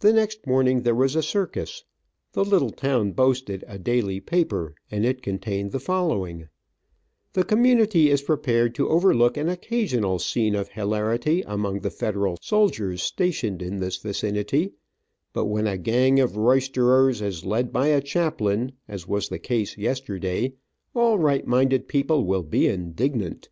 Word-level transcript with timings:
The 0.00 0.12
next 0.12 0.44
morning 0.44 0.82
there 0.82 0.92
was 0.96 1.14
a 1.14 1.22
circus. 1.22 1.84
The 2.32 2.44
little 2.44 2.72
town 2.72 3.12
boasted, 3.12 3.62
a 3.68 3.78
daily 3.78 4.18
paper, 4.18 4.74
and 4.90 5.06
it 5.06 5.22
contained 5.22 5.70
the 5.70 5.78
following: 5.78 6.48
"The 7.32 7.44
community 7.44 8.10
is 8.10 8.22
prepared 8.22 8.74
to 8.74 8.88
overlook 8.88 9.36
an 9.36 9.48
occasional 9.48 10.18
scene 10.18 10.56
of 10.56 10.70
hilarity 10.70 11.44
among 11.46 11.82
the 11.82 11.92
Federal 11.92 12.38
soldiers 12.40 13.02
stationed 13.04 13.62
in 13.62 13.76
this 13.76 13.98
vicinity, 13.98 14.72
but 15.32 15.44
when 15.44 15.68
a 15.68 15.78
gang 15.78 16.18
of 16.18 16.36
roysterers 16.36 17.22
is 17.22 17.44
led 17.44 17.72
by 17.72 17.86
a 17.86 18.00
chaplain, 18.00 18.72
as 18.88 19.06
was 19.06 19.28
the 19.28 19.38
case 19.38 19.78
yesterday, 19.78 20.54
all 20.92 21.18
right 21.20 21.46
minded 21.46 21.86
people 21.86 22.24
will 22.24 22.42
be 22.42 22.66
indignant. 22.66 23.48